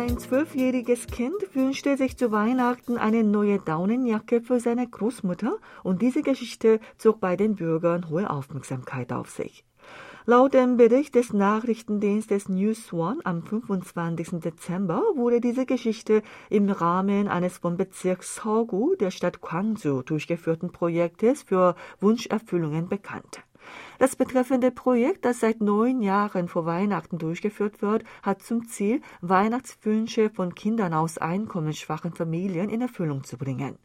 Ein 0.00 0.16
zwölfjähriges 0.16 1.08
Kind 1.08 1.34
wünschte 1.52 1.98
sich 1.98 2.16
zu 2.16 2.32
Weihnachten 2.32 2.96
eine 2.96 3.22
neue 3.22 3.58
Daunenjacke 3.58 4.40
für 4.40 4.58
seine 4.58 4.88
Großmutter 4.88 5.58
und 5.82 6.00
diese 6.00 6.22
Geschichte 6.22 6.80
zog 6.96 7.20
bei 7.20 7.36
den 7.36 7.56
Bürgern 7.56 8.08
hohe 8.08 8.30
Aufmerksamkeit 8.30 9.12
auf 9.12 9.28
sich. 9.28 9.62
Laut 10.24 10.54
dem 10.54 10.78
Bericht 10.78 11.16
des 11.16 11.34
Nachrichtendienstes 11.34 12.48
News 12.48 12.94
One 12.94 13.20
am 13.24 13.42
25. 13.42 14.40
Dezember 14.40 15.02
wurde 15.16 15.38
diese 15.42 15.66
Geschichte 15.66 16.22
im 16.48 16.70
Rahmen 16.70 17.28
eines 17.28 17.58
vom 17.58 17.76
Bezirk 17.76 18.22
Seogu 18.22 18.94
der 18.94 19.10
Stadt 19.10 19.42
Gwangju 19.42 20.00
durchgeführten 20.00 20.72
Projektes 20.72 21.42
für 21.42 21.74
Wunscherfüllungen 22.00 22.88
bekannt. 22.88 23.42
Das 24.00 24.16
betreffende 24.16 24.70
Projekt, 24.70 25.26
das 25.26 25.40
seit 25.40 25.60
neun 25.60 26.00
Jahren 26.00 26.48
vor 26.48 26.64
Weihnachten 26.64 27.18
durchgeführt 27.18 27.82
wird, 27.82 28.02
hat 28.22 28.40
zum 28.40 28.66
Ziel, 28.66 29.02
Weihnachtswünsche 29.20 30.30
von 30.30 30.54
Kindern 30.54 30.94
aus 30.94 31.18
einkommensschwachen 31.18 32.14
Familien 32.14 32.70
in 32.70 32.80
Erfüllung 32.80 33.24
zu 33.24 33.36
bringen. 33.36 33.76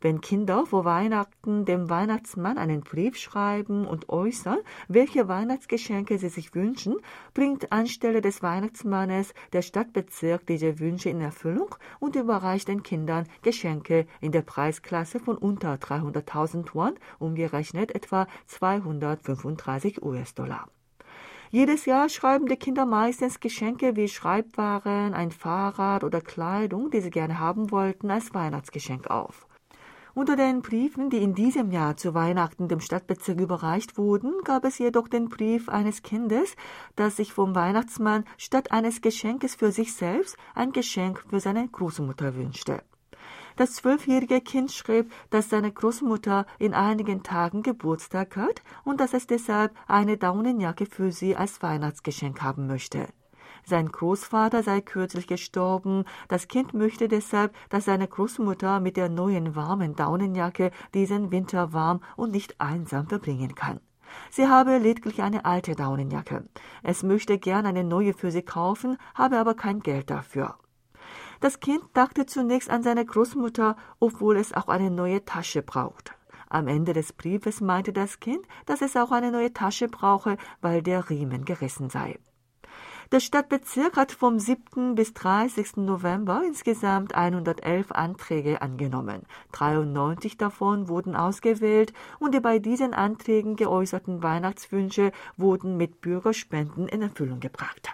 Wenn 0.00 0.20
Kinder 0.20 0.66
vor 0.66 0.84
Weihnachten 0.84 1.64
dem 1.64 1.88
Weihnachtsmann 1.88 2.58
einen 2.58 2.82
Brief 2.82 3.16
schreiben 3.16 3.86
und 3.86 4.08
äußern, 4.08 4.58
welche 4.88 5.28
Weihnachtsgeschenke 5.28 6.18
sie 6.18 6.28
sich 6.28 6.54
wünschen, 6.54 6.96
bringt 7.34 7.72
anstelle 7.72 8.20
des 8.20 8.42
Weihnachtsmannes 8.42 9.34
der 9.52 9.62
Stadtbezirk 9.62 10.46
diese 10.46 10.78
Wünsche 10.78 11.10
in 11.10 11.20
Erfüllung 11.20 11.74
und 11.98 12.16
überreicht 12.16 12.68
den 12.68 12.82
Kindern 12.82 13.26
Geschenke 13.42 14.06
in 14.20 14.32
der 14.32 14.42
Preisklasse 14.42 15.18
von 15.18 15.36
unter 15.38 15.74
300.000 15.74 16.74
Won, 16.74 16.94
umgerechnet 17.18 17.94
etwa 17.94 18.26
235 18.46 20.02
US-Dollar. 20.02 20.68
Jedes 21.50 21.86
Jahr 21.86 22.08
schreiben 22.08 22.46
die 22.46 22.56
Kinder 22.56 22.86
meistens 22.86 23.40
Geschenke 23.40 23.94
wie 23.94 24.08
Schreibwaren, 24.08 25.14
ein 25.14 25.30
Fahrrad 25.30 26.02
oder 26.02 26.20
Kleidung, 26.20 26.90
die 26.90 27.00
sie 27.00 27.10
gerne 27.10 27.38
haben 27.38 27.70
wollten, 27.70 28.10
als 28.10 28.34
Weihnachtsgeschenk 28.34 29.08
auf. 29.08 29.45
Unter 30.16 30.34
den 30.34 30.62
Briefen, 30.62 31.10
die 31.10 31.18
in 31.18 31.34
diesem 31.34 31.70
Jahr 31.70 31.98
zu 31.98 32.14
Weihnachten 32.14 32.68
dem 32.68 32.80
Stadtbezirk 32.80 33.38
überreicht 33.38 33.98
wurden, 33.98 34.32
gab 34.44 34.64
es 34.64 34.78
jedoch 34.78 35.08
den 35.08 35.28
Brief 35.28 35.68
eines 35.68 36.00
Kindes, 36.00 36.56
das 36.96 37.16
sich 37.16 37.34
vom 37.34 37.54
Weihnachtsmann 37.54 38.24
statt 38.38 38.72
eines 38.72 39.02
Geschenkes 39.02 39.56
für 39.56 39.72
sich 39.72 39.92
selbst 39.94 40.38
ein 40.54 40.72
Geschenk 40.72 41.22
für 41.28 41.38
seine 41.38 41.68
Großmutter 41.68 42.34
wünschte. 42.34 42.82
Das 43.56 43.74
zwölfjährige 43.74 44.40
Kind 44.40 44.72
schrieb, 44.72 45.12
dass 45.28 45.50
seine 45.50 45.70
Großmutter 45.70 46.46
in 46.58 46.72
einigen 46.72 47.22
Tagen 47.22 47.62
Geburtstag 47.62 48.36
hat 48.36 48.62
und 48.84 49.02
dass 49.02 49.12
es 49.12 49.26
deshalb 49.26 49.74
eine 49.86 50.16
Daunenjacke 50.16 50.86
für 50.86 51.12
sie 51.12 51.36
als 51.36 51.62
Weihnachtsgeschenk 51.62 52.40
haben 52.40 52.66
möchte. 52.66 53.06
Sein 53.64 53.90
Großvater 53.90 54.62
sei 54.62 54.80
kürzlich 54.80 55.26
gestorben. 55.26 56.04
Das 56.28 56.48
Kind 56.48 56.74
möchte 56.74 57.08
deshalb, 57.08 57.54
dass 57.68 57.86
seine 57.86 58.08
Großmutter 58.08 58.80
mit 58.80 58.96
der 58.96 59.08
neuen 59.08 59.56
warmen 59.56 59.96
Daunenjacke 59.96 60.70
diesen 60.94 61.30
Winter 61.30 61.72
warm 61.72 62.00
und 62.16 62.32
nicht 62.32 62.60
einsam 62.60 63.06
verbringen 63.08 63.54
kann. 63.54 63.80
Sie 64.30 64.48
habe 64.48 64.78
lediglich 64.78 65.22
eine 65.22 65.44
alte 65.44 65.74
Daunenjacke. 65.74 66.48
Es 66.82 67.02
möchte 67.02 67.38
gern 67.38 67.66
eine 67.66 67.84
neue 67.84 68.14
für 68.14 68.30
sie 68.30 68.42
kaufen, 68.42 68.96
habe 69.14 69.38
aber 69.38 69.54
kein 69.54 69.80
Geld 69.80 70.10
dafür. 70.10 70.56
Das 71.40 71.60
Kind 71.60 71.82
dachte 71.92 72.26
zunächst 72.26 72.70
an 72.70 72.82
seine 72.82 73.04
Großmutter, 73.04 73.76
obwohl 74.00 74.36
es 74.36 74.52
auch 74.52 74.68
eine 74.68 74.90
neue 74.90 75.24
Tasche 75.24 75.62
braucht. 75.62 76.12
Am 76.48 76.68
Ende 76.68 76.92
des 76.92 77.12
Briefes 77.12 77.60
meinte 77.60 77.92
das 77.92 78.20
Kind, 78.20 78.46
dass 78.66 78.80
es 78.80 78.96
auch 78.96 79.10
eine 79.10 79.32
neue 79.32 79.52
Tasche 79.52 79.88
brauche, 79.88 80.36
weil 80.60 80.82
der 80.82 81.10
Riemen 81.10 81.44
gerissen 81.44 81.90
sei. 81.90 82.18
Der 83.12 83.20
Stadtbezirk 83.20 83.96
hat 83.96 84.10
vom 84.10 84.40
7. 84.40 84.96
bis 84.96 85.14
30. 85.14 85.76
November 85.76 86.42
insgesamt 86.44 87.14
111 87.14 87.92
Anträge 87.92 88.60
angenommen. 88.62 89.22
93 89.52 90.36
davon 90.36 90.88
wurden 90.88 91.14
ausgewählt 91.14 91.92
und 92.18 92.34
die 92.34 92.40
bei 92.40 92.58
diesen 92.58 92.94
Anträgen 92.94 93.54
geäußerten 93.54 94.24
Weihnachtswünsche 94.24 95.12
wurden 95.36 95.76
mit 95.76 96.00
Bürgerspenden 96.00 96.88
in 96.88 97.02
Erfüllung 97.02 97.38
gebracht. 97.38 97.90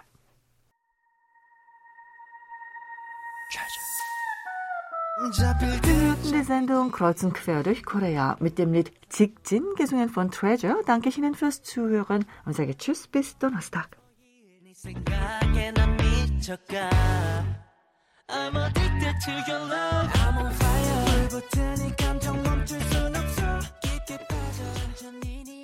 Die 6.31 6.43
Sendung 6.43 6.91
Kreuz 6.91 7.23
und 7.23 7.33
Quer 7.33 7.61
durch 7.61 7.85
Korea 7.85 8.35
mit 8.39 8.57
dem 8.57 8.73
Lied 8.73 8.91
Jikjin, 9.11 9.63
gesungen 9.77 10.09
von 10.09 10.31
Treasure. 10.31 10.81
Danke 10.87 11.09
ich 11.09 11.19
Ihnen 11.19 11.35
fürs 11.35 11.61
Zuhören 11.61 12.25
und 12.45 12.55
sage 12.55 12.75
Tschüss 12.75 13.07
bis 13.07 13.37
Donnerstag. 13.37 14.02
생각에 14.83 15.71
난 15.71 15.95
미쳐가 15.95 16.89
I'm 18.27 18.57
addicted 18.57 19.15
to 19.23 19.31
your 19.47 19.61
love 19.71 20.11
I'm 20.11 20.37
on 20.37 20.51
fire 20.51 21.29
불붙으니 21.29 21.95
감정 21.95 22.43
멈출 22.43 22.81
순 22.81 23.15
없어 23.15 23.59
깊게 23.81 24.17
빠져 24.27 24.73
천천히 24.73 25.62